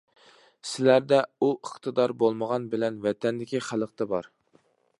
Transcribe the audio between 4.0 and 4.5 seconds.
بار.